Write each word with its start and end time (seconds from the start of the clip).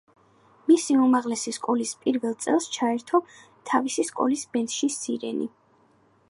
მისი 0.69 0.95
უმაღლესი 1.01 1.53
სკოლის 1.57 1.91
პირველ 2.05 2.33
წელს 2.45 2.69
ჩაერთო 2.77 3.21
თავისი 3.73 4.07
სკოლის 4.11 4.47
ბენდში 4.57 4.91
„სირენი“. 4.97 5.49